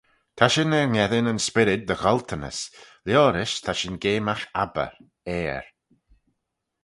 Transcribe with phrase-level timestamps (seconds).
[0.37, 2.59] Ta shin er ngheddyn yn Spyrryd dy gholtanys,
[3.05, 4.85] liorish ta shin geamagh Abba,
[5.35, 5.65] Ayr.